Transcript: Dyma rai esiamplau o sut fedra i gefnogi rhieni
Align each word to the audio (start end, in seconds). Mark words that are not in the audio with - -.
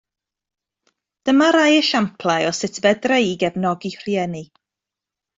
Dyma 1.29 1.49
rai 1.55 1.73
esiamplau 1.81 2.47
o 2.51 2.53
sut 2.59 2.79
fedra 2.85 3.15
i 3.27 3.35
gefnogi 3.43 3.91
rhieni 3.99 4.43